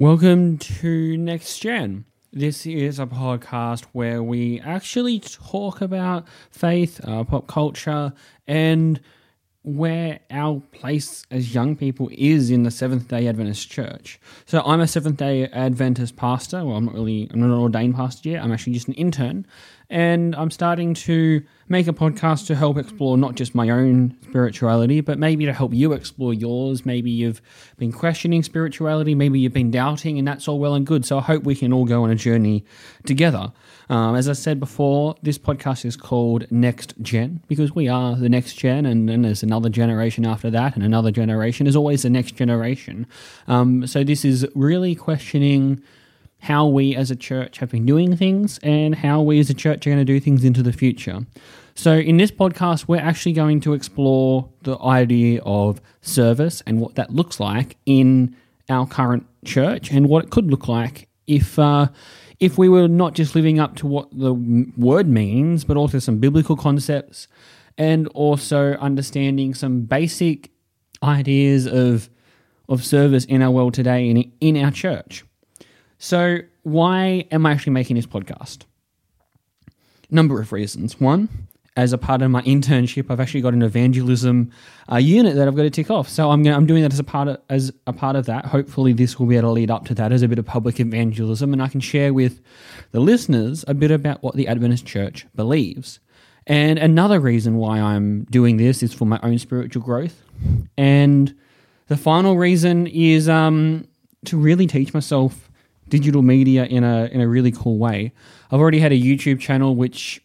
[0.00, 2.04] Welcome to Next Gen.
[2.32, 8.12] This is a podcast where we actually talk about faith, uh, pop culture,
[8.46, 9.00] and
[9.64, 14.20] where our place as young people is in the Seventh day Adventist Church.
[14.46, 16.64] So, I'm a Seventh day Adventist pastor.
[16.64, 18.44] Well, I'm not really, I'm not an ordained pastor yet.
[18.44, 19.48] I'm actually just an intern.
[19.90, 25.00] And I'm starting to make a podcast to help explore not just my own spirituality,
[25.00, 26.84] but maybe to help you explore yours.
[26.84, 27.40] Maybe you've
[27.78, 31.06] been questioning spirituality, maybe you've been doubting, and that's all well and good.
[31.06, 32.64] So I hope we can all go on a journey
[33.06, 33.52] together.
[33.88, 38.28] Um, as I said before, this podcast is called Next Gen because we are the
[38.28, 41.64] next gen, and then there's another generation after that, and another generation.
[41.64, 43.06] There's always the next generation.
[43.46, 45.82] Um, so this is really questioning
[46.40, 49.86] how we as a church have been doing things and how we as a church
[49.86, 51.26] are going to do things into the future.
[51.74, 56.96] So, in this podcast, we're actually going to explore the idea of service and what
[56.96, 58.36] that looks like in
[58.68, 61.58] our current church and what it could look like if.
[61.58, 61.88] Uh,
[62.40, 64.32] if we were not just living up to what the
[64.76, 67.26] word means, but also some biblical concepts
[67.76, 70.50] and also understanding some basic
[71.02, 72.10] ideas of
[72.68, 75.24] of service in our world today and in our church.
[75.98, 78.64] So, why am I actually making this podcast?
[80.10, 81.00] Number of reasons.
[81.00, 84.50] One, as a part of my internship, I've actually got an evangelism
[84.90, 86.08] uh, unit that I've got to tick off.
[86.08, 88.46] So I'm gonna, I'm doing that as a part of as a part of that.
[88.46, 90.80] Hopefully, this will be able to lead up to that as a bit of public
[90.80, 92.40] evangelism, and I can share with
[92.92, 96.00] the listeners a bit about what the Adventist Church believes.
[96.46, 100.22] And another reason why I'm doing this is for my own spiritual growth.
[100.78, 101.34] And
[101.88, 103.86] the final reason is um,
[104.24, 105.47] to really teach myself
[105.88, 108.12] digital media in a in a really cool way.
[108.50, 110.22] I've already had a YouTube channel which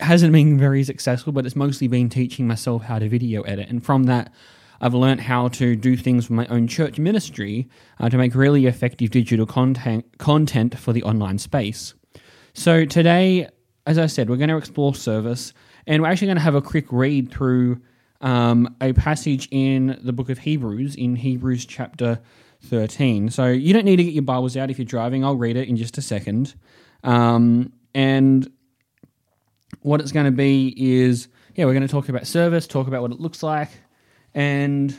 [0.00, 3.84] hasn't been very successful, but it's mostly been teaching myself how to video edit, and
[3.84, 4.32] from that.
[4.80, 7.68] I've learned how to do things for my own church ministry
[8.00, 11.94] uh, to make really effective digital content content for the online space.
[12.52, 13.48] So today,
[13.86, 15.54] as I said, we're going to explore service,
[15.86, 17.80] and we're actually going to have a quick read through
[18.20, 22.20] um, a passage in the book of Hebrews, in Hebrews chapter
[22.64, 23.30] 13.
[23.30, 25.24] So you don't need to get your Bibles out if you're driving.
[25.24, 26.54] I'll read it in just a second.
[27.02, 28.50] Um, and
[29.82, 33.02] what it's going to be is, yeah, we're going to talk about service, talk about
[33.02, 33.70] what it looks like,
[34.34, 34.96] and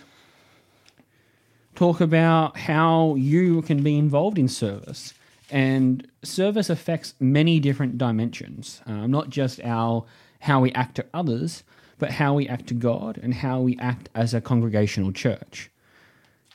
[1.75, 5.13] talk about how you can be involved in service.
[5.51, 10.05] And service affects many different dimensions, um, not just our
[10.39, 11.63] how we act to others,
[11.97, 15.71] but how we act to God and how we act as a congregational church.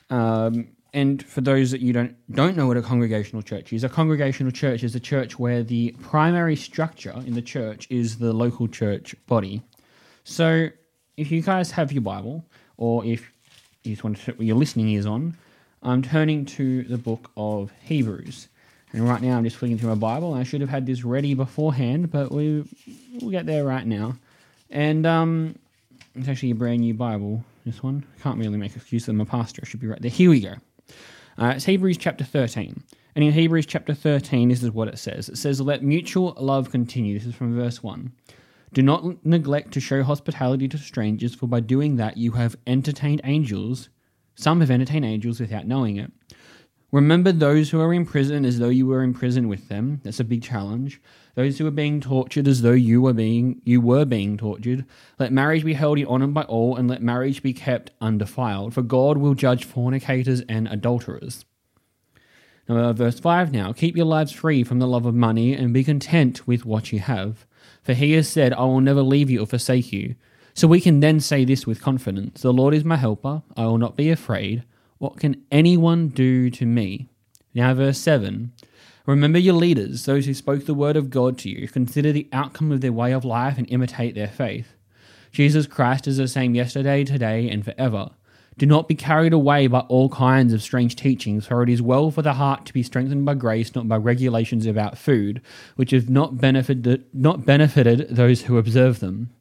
[0.09, 3.89] Um, and for those that you don't don't know what a congregational church is, a
[3.89, 8.67] congregational church is a church where the primary structure in the church is the local
[8.67, 9.61] church body.
[10.23, 10.67] So,
[11.15, 12.45] if you guys have your Bible,
[12.77, 13.31] or if
[13.83, 15.37] you just want to what your listening ears on,
[15.81, 18.49] I'm turning to the book of Hebrews.
[18.93, 20.33] And right now, I'm just flicking through my Bible.
[20.33, 22.65] I should have had this ready beforehand, but we
[23.21, 24.15] we'll get there right now.
[24.69, 25.55] And um,
[26.15, 27.45] it's actually a brand new Bible.
[27.65, 29.61] This one can't really make excuse of a pastor.
[29.61, 30.11] It should be right there.
[30.11, 30.55] Here we go.
[31.41, 32.83] Uh, it's Hebrews chapter 13.
[33.15, 36.69] And in Hebrews chapter 13, this is what it says it says, Let mutual love
[36.69, 37.17] continue.
[37.17, 38.11] This is from verse 1.
[38.73, 43.21] Do not neglect to show hospitality to strangers, for by doing that you have entertained
[43.23, 43.89] angels.
[44.35, 46.11] Some have entertained angels without knowing it.
[46.91, 50.01] Remember those who are in prison as though you were in prison with them.
[50.03, 51.01] That's a big challenge.
[51.35, 54.85] Those who are being tortured as though you were being you were being tortured.
[55.17, 58.73] Let marriage be held in honor by all, and let marriage be kept undefiled.
[58.73, 61.45] For God will judge fornicators and adulterers.
[62.67, 63.71] Now, uh, verse 5 now.
[63.71, 66.99] Keep your lives free from the love of money, and be content with what you
[66.99, 67.45] have.
[67.83, 70.15] For he has said, I will never leave you or forsake you.
[70.53, 73.77] So we can then say this with confidence The Lord is my helper, I will
[73.77, 74.63] not be afraid.
[75.01, 77.09] What can anyone do to me?
[77.55, 78.51] Now, verse 7
[79.07, 81.67] Remember your leaders, those who spoke the word of God to you.
[81.67, 84.75] Consider the outcome of their way of life and imitate their faith.
[85.31, 88.11] Jesus Christ is the same yesterday, today, and forever.
[88.59, 92.11] Do not be carried away by all kinds of strange teachings, for it is well
[92.11, 95.41] for the heart to be strengthened by grace, not by regulations about food,
[95.77, 99.31] which have not benefited, not benefited those who observe them.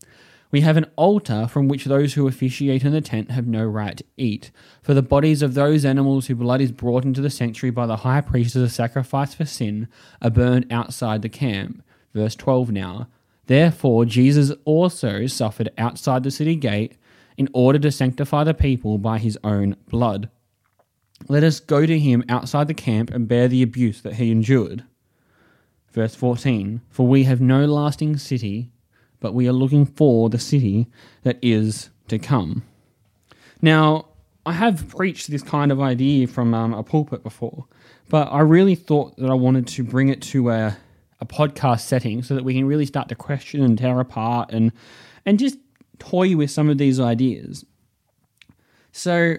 [0.50, 3.96] We have an altar from which those who officiate in the tent have no right
[3.96, 4.50] to eat.
[4.82, 7.98] For the bodies of those animals whose blood is brought into the sanctuary by the
[7.98, 9.88] high priest as a sacrifice for sin
[10.20, 11.82] are burned outside the camp.
[12.12, 13.08] Verse 12 now.
[13.46, 16.96] Therefore, Jesus also suffered outside the city gate
[17.36, 20.28] in order to sanctify the people by his own blood.
[21.28, 24.84] Let us go to him outside the camp and bear the abuse that he endured.
[25.92, 28.70] Verse 14 For we have no lasting city
[29.20, 30.86] but we are looking for the city
[31.22, 32.62] that is to come.
[33.62, 34.06] Now,
[34.46, 37.66] I have preached this kind of idea from um, a pulpit before,
[38.08, 40.76] but I really thought that I wanted to bring it to a,
[41.20, 44.72] a podcast setting so that we can really start to question and tear apart and
[45.26, 45.58] and just
[45.98, 47.64] toy with some of these ideas.
[48.92, 49.36] So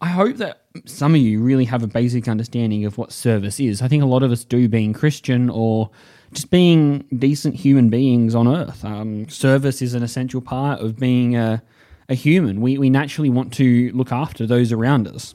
[0.00, 3.82] I hope that some of you really have a basic understanding of what service is.
[3.82, 5.90] I think a lot of us do, being Christian or
[6.32, 8.84] just being decent human beings on earth.
[8.84, 11.62] Um, service is an essential part of being a,
[12.08, 12.60] a human.
[12.60, 15.34] We, we naturally want to look after those around us.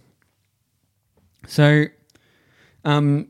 [1.48, 1.86] So,
[2.86, 3.28] um,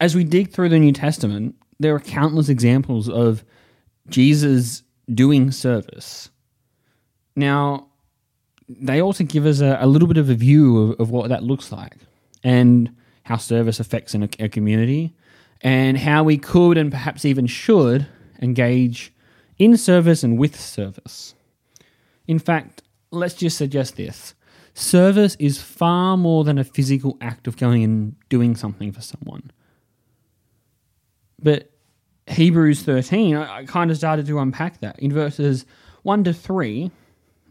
[0.00, 3.44] as we dig through the New Testament, there are countless examples of
[4.08, 4.82] Jesus
[5.12, 6.30] doing service.
[7.36, 7.88] Now,
[8.68, 11.42] they also give us a, a little bit of a view of, of, what that
[11.42, 11.96] looks like
[12.42, 12.94] and
[13.24, 15.14] how service affects in a, a community
[15.60, 18.06] and how we could and perhaps even should
[18.40, 19.12] engage
[19.58, 21.34] in service and with service.
[22.26, 24.34] In fact, let's just suggest this
[24.74, 29.50] service is far more than a physical act of going and doing something for someone.
[31.40, 31.70] But
[32.26, 34.98] Hebrews 13, I, I kind of started to unpack that.
[34.98, 35.64] In verses
[36.02, 36.90] 1 to 3,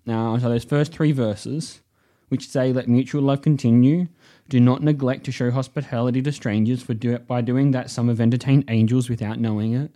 [0.05, 1.81] now, so those first three verses,
[2.29, 4.07] which say, Let mutual love continue,
[4.49, 8.19] do not neglect to show hospitality to strangers, for do by doing that some have
[8.19, 9.91] entertained angels without knowing it.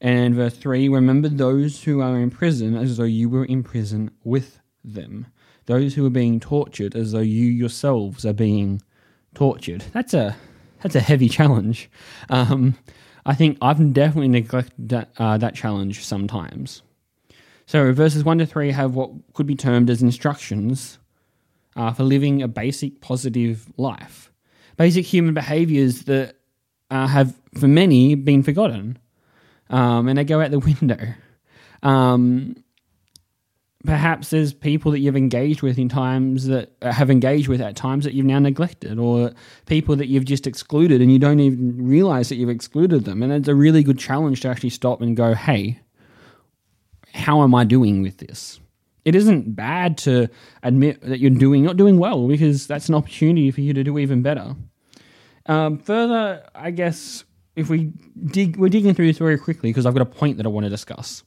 [0.00, 4.10] And verse 3 Remember those who are in prison as though you were in prison
[4.24, 5.26] with them.
[5.66, 8.82] Those who are being tortured as though you yourselves are being
[9.34, 9.84] tortured.
[9.92, 10.36] That's a
[10.82, 11.90] that's a heavy challenge.
[12.28, 12.76] Um,
[13.24, 16.82] I think I've definitely neglected that, uh, that challenge sometimes.
[17.72, 20.98] So verses 1 to 3 have what could be termed as instructions
[21.74, 24.30] uh, for living a basic positive life.
[24.76, 26.36] Basic human behaviors that
[26.90, 28.98] uh, have, for many, been forgotten.
[29.70, 31.14] Um, and they go out the window.
[31.82, 32.62] Um,
[33.86, 37.74] perhaps there's people that you've engaged with in times that uh, have engaged with at
[37.74, 39.32] times that you've now neglected, or
[39.64, 43.22] people that you've just excluded and you don't even realize that you've excluded them.
[43.22, 45.80] And it's a really good challenge to actually stop and go, hey,
[47.12, 48.60] how am I doing with this?
[49.04, 50.28] It isn't bad to
[50.62, 53.98] admit that you're doing not doing well because that's an opportunity for you to do
[53.98, 54.54] even better.
[55.46, 57.24] Um, further, I guess
[57.56, 57.92] if we
[58.26, 60.64] dig, we're digging through this very quickly because I've got a point that I want
[60.64, 61.24] to discuss.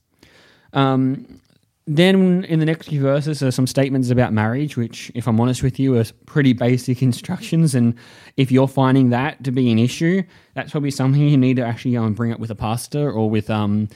[0.74, 1.42] Um,
[1.88, 5.62] then in the next few verses are some statements about marriage, which, if I'm honest
[5.62, 7.76] with you, are pretty basic instructions.
[7.76, 7.94] And
[8.38, 10.24] if you're finding that to be an issue,
[10.56, 13.30] that's probably something you need to actually go and bring up with a pastor or
[13.30, 13.88] with um,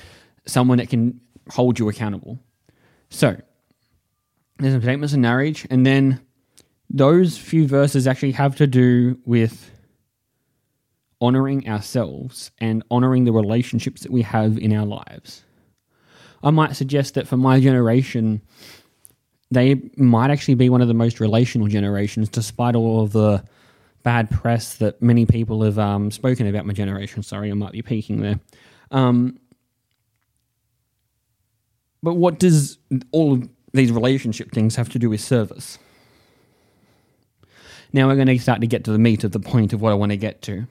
[0.45, 1.19] someone that can
[1.51, 2.39] hold you accountable.
[3.09, 3.37] So,
[4.57, 6.21] there's some statements of marriage, and then
[6.89, 9.71] those few verses actually have to do with
[11.21, 15.43] honoring ourselves and honoring the relationships that we have in our lives.
[16.43, 18.41] I might suggest that for my generation,
[19.51, 23.43] they might actually be one of the most relational generations, despite all of the
[24.03, 27.21] bad press that many people have um, spoken about my generation.
[27.23, 28.39] Sorry, I might be peeking there.
[28.91, 29.37] Um,
[32.01, 32.77] but what does
[33.11, 35.77] all of these relationship things have to do with service?
[37.91, 39.91] Now we're going to start to get to the meat of the point of what
[39.91, 40.67] I want to get to.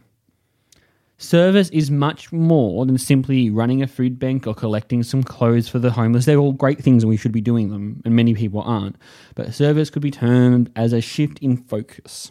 [1.20, 5.80] Service is much more than simply running a food bank or collecting some clothes for
[5.80, 6.26] the homeless.
[6.26, 8.94] They're all great things and we should be doing them, and many people aren't.
[9.34, 12.30] But service could be termed as a shift in focus.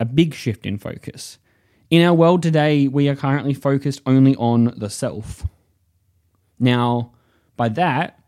[0.00, 1.38] A big shift in focus.
[1.90, 5.46] In our world today, we are currently focused only on the self.
[6.58, 7.12] Now,
[7.58, 8.18] by that,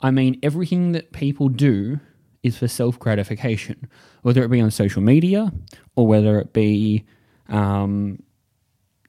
[0.00, 2.00] I mean everything that people do
[2.42, 3.88] is for self gratification,
[4.22, 5.52] whether it be on social media
[5.96, 7.04] or whether it be
[7.48, 8.22] um,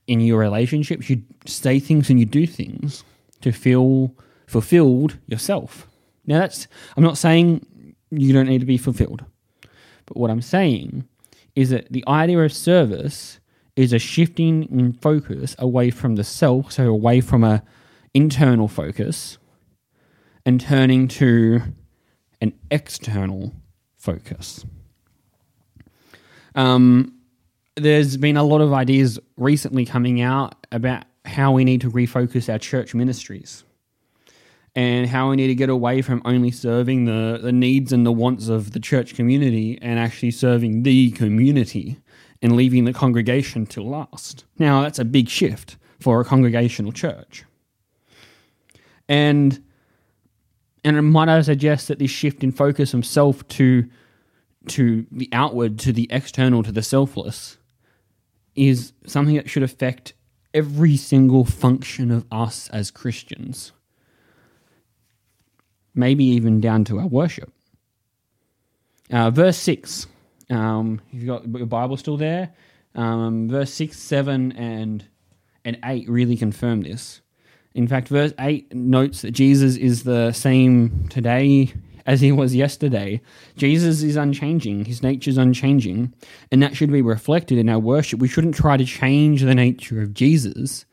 [0.07, 1.09] in your relationships.
[1.09, 3.05] You say things and you do things
[3.41, 4.13] to feel
[4.47, 5.87] fulfilled yourself.
[6.25, 9.23] Now, that's, I'm not saying you don't need to be fulfilled,
[10.05, 11.07] but what I'm saying
[11.55, 13.39] is that the idea of service
[13.75, 17.63] is a shifting in focus away from the self, so away from a
[18.13, 19.37] internal focus
[20.47, 21.61] and turning to
[22.39, 23.53] an external
[23.97, 24.65] focus.
[26.55, 27.13] Um,
[27.75, 32.49] there's been a lot of ideas recently coming out about how we need to refocus
[32.49, 33.65] our church ministries
[34.73, 38.11] and how we need to get away from only serving the, the needs and the
[38.13, 41.99] wants of the church community and actually serving the community
[42.41, 44.45] and leaving the congregation to last.
[44.57, 47.43] Now, that's a big shift for a congregational church.
[49.09, 49.61] And
[50.87, 53.89] and it might I suggest that this shift in focus from self to
[54.69, 57.57] to the outward, to the external, to the selfless,
[58.55, 60.13] is something that should affect
[60.53, 63.73] every single function of us as Christians.
[65.93, 67.51] Maybe even down to our worship.
[69.11, 70.07] Uh, verse 6.
[70.49, 72.53] Um, you've got your Bible still there.
[72.95, 75.05] Um, verse 6, 7, and,
[75.65, 77.21] and 8 really confirm this.
[77.77, 81.71] In fact, verse 8 notes that Jesus is the same today
[82.07, 83.21] as he was yesterday.
[83.55, 86.11] Jesus is unchanging, his nature is unchanging,
[86.51, 88.19] and that should be reflected in our worship.
[88.19, 90.85] We shouldn't try to change the nature of Jesus.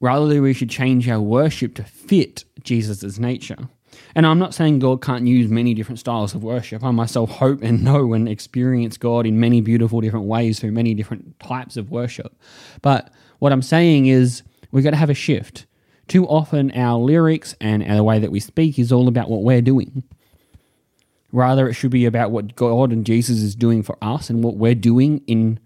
[0.00, 3.70] Rather, we should change our worship to fit Jesus' nature.
[4.14, 6.84] And I'm not saying God can't use many different styles of worship.
[6.84, 10.92] I myself hope and know and experience God in many beautiful different ways through many
[10.92, 12.36] different types of worship.
[12.82, 14.42] But what I'm saying is
[14.74, 15.66] we've got to have a shift.
[16.08, 19.62] Too often, our lyrics and the way that we speak is all about what we're
[19.62, 20.02] doing.
[21.32, 24.56] Rather, it should be about what God and Jesus is doing for us and what
[24.56, 25.58] we're doing in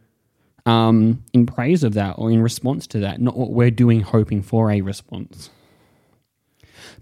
[0.67, 4.43] um, in praise of that or in response to that, not what we're doing hoping
[4.43, 5.49] for a response.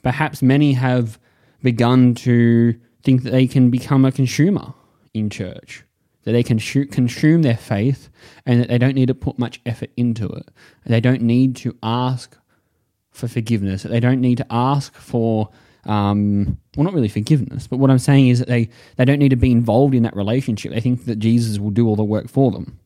[0.05, 1.19] Perhaps many have
[1.63, 4.73] begun to think that they can become a consumer
[5.13, 5.85] in church,
[6.27, 8.11] that they can sh- consume their faith
[8.45, 10.49] and that they don't need to put much effort into it.
[10.85, 12.37] They don't need to ask
[13.13, 15.49] for forgiveness, they don't need to ask for.
[15.85, 19.29] Um, well, not really forgiveness, but what I'm saying is that they, they don't need
[19.29, 20.73] to be involved in that relationship.
[20.73, 22.81] They think that Jesus will do all the work for them.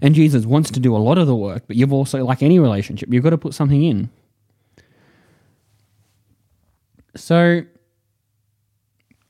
[0.00, 2.58] And Jesus wants to do a lot of the work, but you've also, like any
[2.58, 4.10] relationship, you've got to put something in.
[7.14, 7.62] So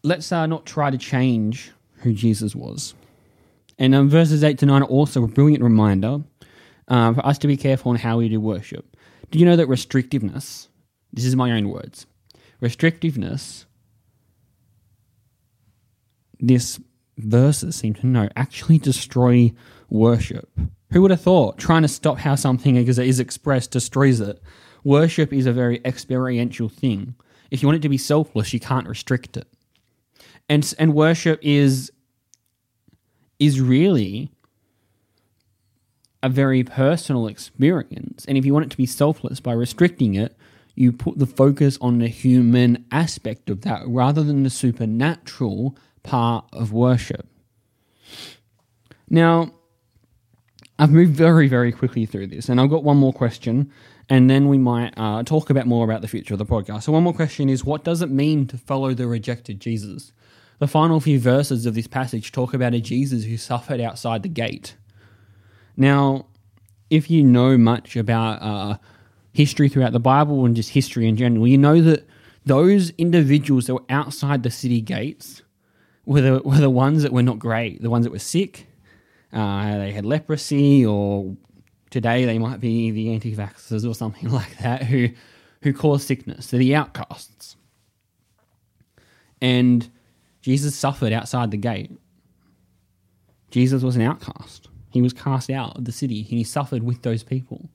[0.02, 2.94] let's uh, not try to change who Jesus was.
[3.82, 6.20] And um, verses 8 to 9 are also a brilliant reminder
[6.86, 8.96] uh, for us to be careful on how we do worship.
[9.32, 10.68] Do you know that restrictiveness,
[11.12, 12.06] this is my own words,
[12.62, 13.64] restrictiveness,
[16.38, 16.78] this
[17.18, 19.52] verses seem to know, actually destroy
[19.90, 20.48] worship.
[20.92, 24.40] Who would have thought trying to stop how something is expressed destroys it?
[24.84, 27.16] Worship is a very experiential thing.
[27.50, 29.48] If you want it to be selfless, you can't restrict it.
[30.48, 31.90] And and worship is
[33.42, 34.30] is really
[36.22, 38.24] a very personal experience.
[38.26, 40.36] And if you want it to be selfless by restricting it,
[40.76, 46.44] you put the focus on the human aspect of that rather than the supernatural part
[46.52, 47.26] of worship.
[49.10, 49.52] Now,
[50.78, 53.72] I've moved very, very quickly through this, and I've got one more question,
[54.08, 56.84] and then we might uh, talk about more about the future of the podcast.
[56.84, 60.12] So, one more question is what does it mean to follow the rejected Jesus?
[60.62, 64.28] The final few verses of this passage talk about a Jesus who suffered outside the
[64.28, 64.76] gate.
[65.76, 66.26] Now,
[66.88, 68.78] if you know much about uh,
[69.32, 72.06] history throughout the Bible and just history in general, you know that
[72.46, 75.42] those individuals that were outside the city gates
[76.06, 78.68] were the, were the ones that were not great, the ones that were sick,
[79.32, 81.36] uh, they had leprosy, or
[81.90, 85.08] today they might be the anti vaxxers or something like that who,
[85.62, 86.52] who cause sickness.
[86.52, 87.56] They're the outcasts.
[89.40, 89.90] And
[90.42, 91.90] Jesus suffered outside the gate.
[93.50, 94.68] Jesus was an outcast.
[94.90, 97.70] He was cast out of the city and he suffered with those people.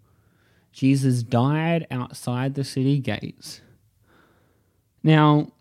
[0.71, 3.61] Jesus died outside the city gates.
[5.01, 5.51] Now,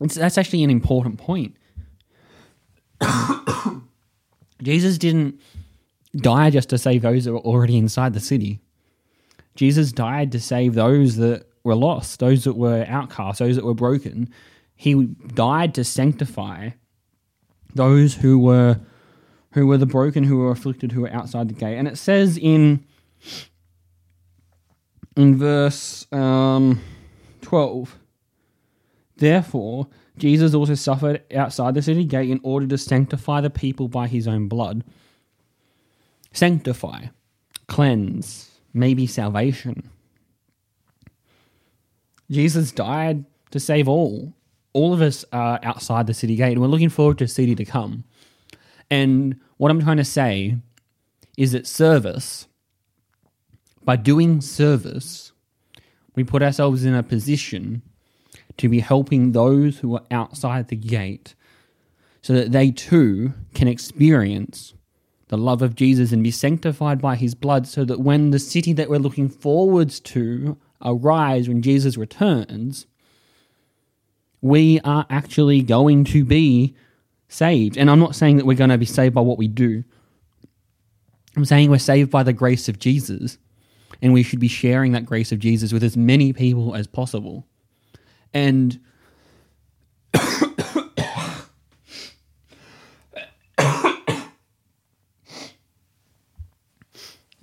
[0.00, 1.56] that's actually an important point.
[4.62, 5.40] Jesus didn't
[6.16, 8.60] die just to save those that were already inside the city.
[9.54, 13.74] Jesus died to save those that were lost, those that were outcast, those that were
[13.74, 14.32] broken.
[14.76, 14.94] He
[15.34, 16.70] died to sanctify
[17.74, 18.78] those who were
[19.52, 21.78] who were the broken, who were afflicted, who were outside the gate.
[21.78, 22.84] And it says in
[25.16, 26.80] in verse um,
[27.40, 27.98] twelve,
[29.16, 34.06] therefore Jesus also suffered outside the city gate in order to sanctify the people by
[34.06, 34.84] his own blood.
[36.32, 37.06] Sanctify,
[37.66, 39.88] cleanse, maybe salvation.
[42.30, 44.34] Jesus died to save all.
[44.76, 47.64] All of us are outside the city gate, and we're looking forward to city to
[47.64, 48.04] come.
[48.90, 50.58] And what I'm trying to say
[51.38, 52.46] is that service,
[53.84, 55.32] by doing service,
[56.14, 57.80] we put ourselves in a position
[58.58, 61.34] to be helping those who are outside the gate
[62.20, 64.74] so that they too can experience
[65.28, 68.74] the love of Jesus and be sanctified by his blood so that when the city
[68.74, 72.86] that we're looking forwards to arrives when Jesus returns,
[74.46, 76.74] we are actually going to be
[77.28, 77.76] saved.
[77.76, 79.84] And I'm not saying that we're going to be saved by what we do.
[81.36, 83.36] I'm saying we're saved by the grace of Jesus,
[84.00, 87.46] and we should be sharing that grace of Jesus with as many people as possible.
[88.32, 88.80] And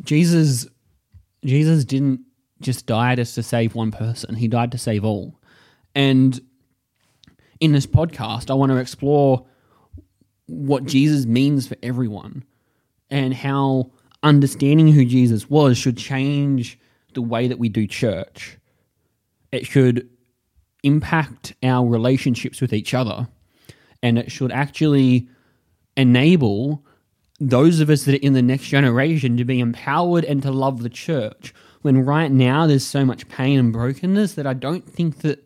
[0.04, 0.68] Jesus
[1.46, 2.22] Jesus didn't
[2.62, 4.36] just die just to save one person.
[4.36, 5.40] He died to save all.
[5.94, 6.40] And
[7.64, 9.46] in this podcast, I want to explore
[10.48, 12.44] what Jesus means for everyone
[13.10, 16.78] and how understanding who Jesus was should change
[17.14, 18.58] the way that we do church.
[19.54, 20.10] It should
[20.84, 23.30] impact our relationships with each other
[24.02, 25.30] and it should actually
[25.96, 26.84] enable
[27.40, 30.84] those of us that are in the next generation to be empowered and to love
[30.84, 35.20] the church when right now there's so much pain and brokenness that I don't think
[35.20, 35.43] that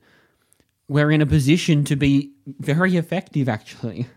[0.87, 4.07] we're in a position to be very effective actually.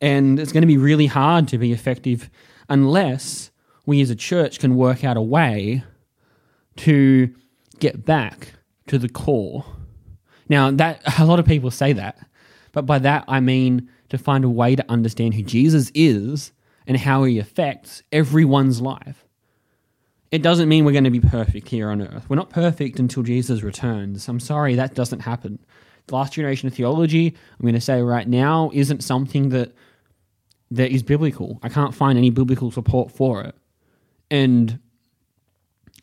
[0.00, 2.30] And it's going to be really hard to be effective
[2.68, 3.50] unless
[3.86, 5.84] we as a church can work out a way
[6.76, 7.34] to
[7.78, 8.52] get back
[8.88, 9.64] to the core.
[10.48, 12.18] Now, that a lot of people say that,
[12.72, 16.52] but by that I mean to find a way to understand who Jesus is
[16.86, 19.25] and how he affects everyone's life.
[20.36, 22.28] It doesn't mean we're going to be perfect here on earth.
[22.28, 24.28] We're not perfect until Jesus returns.
[24.28, 25.58] I'm sorry, that doesn't happen.
[26.08, 29.72] The last generation of theology, I'm going to say right now, isn't something that
[30.70, 31.58] that is biblical.
[31.62, 33.54] I can't find any biblical support for it.
[34.30, 34.78] And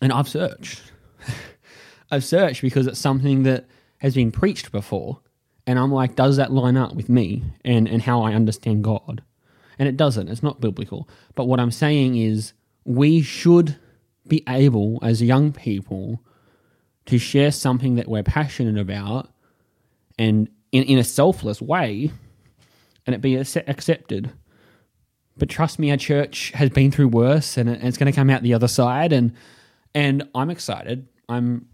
[0.01, 0.81] and I've searched.
[2.11, 3.67] I've searched because it's something that
[3.99, 5.19] has been preached before.
[5.67, 9.21] And I'm like, does that line up with me and, and how I understand God?
[9.77, 10.27] And it doesn't.
[10.27, 11.07] It's not biblical.
[11.35, 13.77] But what I'm saying is we should
[14.27, 16.21] be able, as young people,
[17.05, 19.29] to share something that we're passionate about
[20.17, 22.11] and in, in a selfless way
[23.05, 24.31] and it be accepted.
[25.37, 28.43] But trust me, our church has been through worse, and it's going to come out
[28.43, 29.11] the other side.
[29.11, 29.33] And
[29.95, 31.07] and I'm excited.
[31.27, 31.67] I'm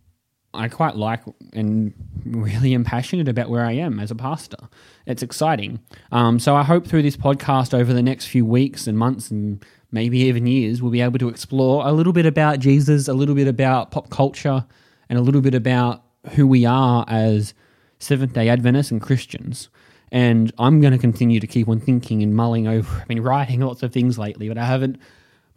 [0.53, 1.21] I quite like
[1.53, 1.93] and
[2.25, 4.69] really am passionate about where I am as a pastor.
[5.05, 5.79] It's exciting.
[6.11, 9.63] Um, so I hope through this podcast over the next few weeks and months and
[9.91, 13.35] maybe even years, we'll be able to explore a little bit about Jesus, a little
[13.35, 14.65] bit about pop culture,
[15.09, 17.53] and a little bit about who we are as
[17.99, 19.69] Seventh day Adventists and Christians.
[20.11, 23.01] And I'm going to continue to keep on thinking and mulling over.
[23.01, 24.99] I've been writing lots of things lately, but I haven't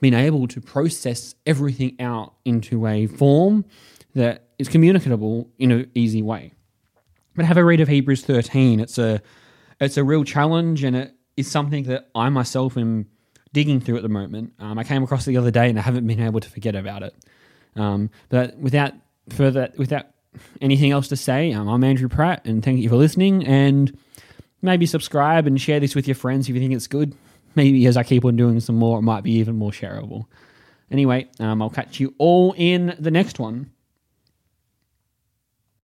[0.00, 3.64] been able to process everything out into a form
[4.14, 6.52] that is communicable in an easy way.
[7.34, 8.80] But have a read of Hebrews 13.
[8.80, 9.22] It's a
[9.80, 13.06] it's a real challenge, and it is something that I myself am
[13.52, 14.52] digging through at the moment.
[14.58, 17.02] Um, I came across the other day, and I haven't been able to forget about
[17.02, 17.14] it.
[17.76, 18.94] Um, but without
[19.30, 20.06] further, without
[20.60, 23.46] anything else to say, um, I'm Andrew Pratt, and thank you for listening.
[23.46, 23.96] And
[24.62, 27.14] maybe subscribe and share this with your friends if you think it's good.
[27.54, 30.24] Maybe as I keep on doing some more, it might be even more shareable.
[30.90, 33.70] Anyway, um, I'll catch you all in the next one.